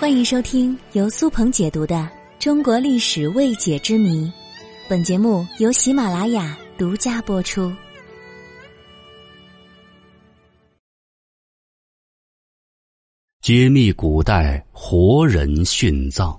[0.00, 1.96] 欢迎收听由苏鹏解读的
[2.38, 4.26] 《中国历史未解之谜》，
[4.88, 7.74] 本节目由喜马拉雅独家播出。
[13.40, 16.38] 揭秘古代活人殉葬。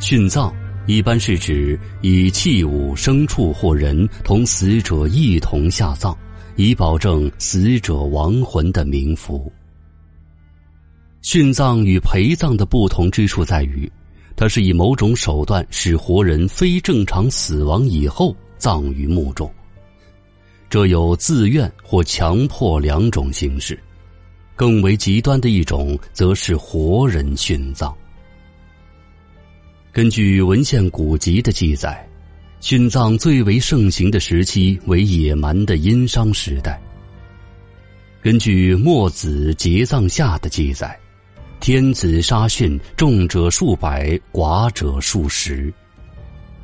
[0.00, 0.69] 殉葬。
[0.90, 6.16] 一般是指以器物、牲畜或人同死者一同下葬，
[6.56, 9.52] 以保证死者亡魂的冥福。
[11.22, 13.88] 殉葬与陪葬的不同之处在于，
[14.34, 19.48] 它是以某种手段使活人非正常死亡以后葬于墓中。
[20.68, 23.80] 这有自愿或强迫两种形式，
[24.56, 27.96] 更为极端的一种则是活人殉葬。
[29.92, 32.08] 根据文献古籍的记载，
[32.60, 36.80] 殉葬最为盛行的时期为野蛮的殷商时代。
[38.22, 40.96] 根据《墨子节葬下》的记载，
[41.58, 45.74] 天子杀殉，重者数百，寡者数十，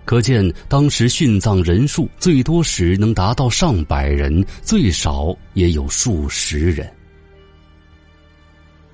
[0.04, 6.88] 可见当时殉葬人数最多时能达到上百人，最少也有数十人。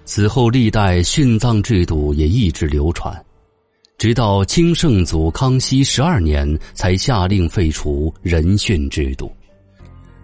[0.06, 3.14] 此后历代殉葬制度也一直流传。
[4.02, 9.30] 直到清圣祖康熙十二年，才下令废除人殉制度，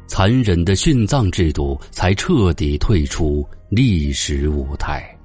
[0.09, 5.17] 残忍的殉葬制度才彻底退出历史舞台。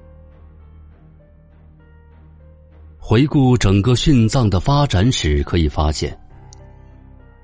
[3.00, 6.16] 回顾整个殉葬的发展史，可以发现，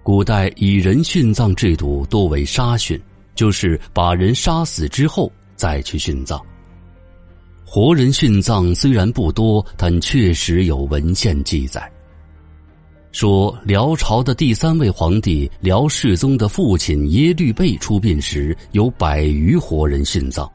[0.04, 3.02] 古代以人殉葬制度多为杀殉，
[3.34, 6.40] 就是把人杀死之后再去殉葬。
[7.72, 11.80] 活人殉葬虽然不多，但确实有文献记载，
[13.12, 20.52] 说辽朝的第三位皇帝辽世宗的父亲耶律倍出殡时，有百余活人殉葬。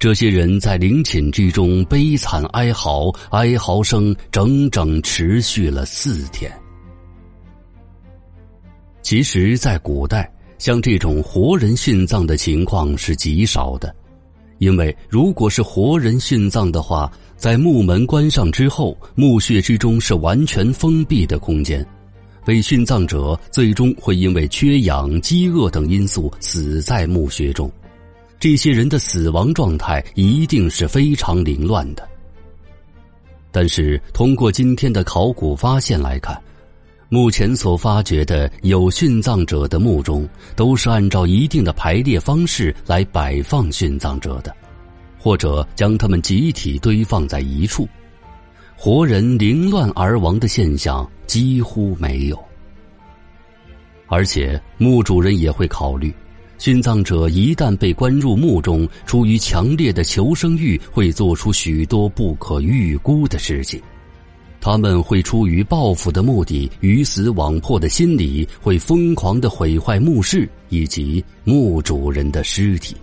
[0.00, 6.50] 这些人在陵寝之中悲惨哀嚎，哀嚎声整整持续了四天。
[9.00, 10.28] 其实，在古代，
[10.58, 13.94] 像这种活人殉葬的情况是极少的。
[14.58, 21.86] 因为如果是活人殉葬的话，在墓门关上之后，墓穴之中是完全封闭的空间，
[22.44, 27.70] 被殉葬者最终会因为缺氧、饥饿等因素死在墓穴中。
[28.38, 32.08] 这些人的死亡状态一定是非常凌乱的。
[33.50, 36.40] 但是，通过今天的考古发现来看。
[37.08, 44.52] 目前所发掘的有殉葬者的墓中，都是按照一定的排列方式来摆放殉葬者的，
[45.16, 47.88] 或者将他们集体堆放在一处，
[48.76, 52.36] 活人凌乱而亡的现象几乎没有。
[54.08, 56.12] 而且墓主人也会考虑，
[56.58, 63.80] 殉葬者一旦被关入墓中，出于强烈的求生欲，会做出许多不可预估的事情。
[64.66, 72.96] 他们会出于报复的目的，鱼死网破的心理，会疯狂的毁坏墓室以及墓主人的尸体。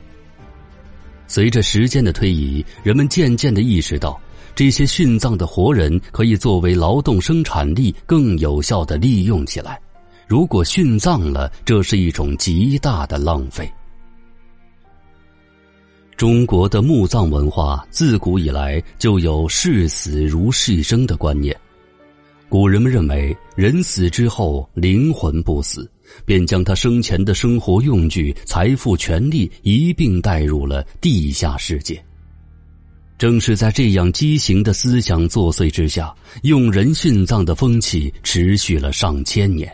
[1.26, 4.20] 随着时间的推移，人们渐渐的意识到，
[4.54, 9.80] 这些殉葬的活人可以作为劳动生产力更有效的利用起来。
[10.28, 13.72] 如果殉葬了，这是一种极大的浪费。
[16.16, 21.56] 中国的墓葬文化自古以来就有视死如视生的观念。
[22.48, 25.90] 古人们认为，人死之后灵魂不死，
[26.24, 32.04] 便将他生前的生活用具、财富、权利一并带入了地下世界。
[33.18, 36.14] 正是在这样畸形的思想作祟之下，
[36.44, 39.72] 用人殉葬的风气持续了上千年。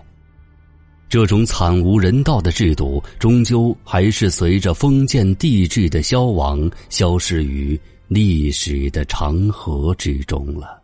[1.10, 10.79] 这种惨无人道的制度，终究还是随着封建帝制的消亡，消失于历史的长河之中了。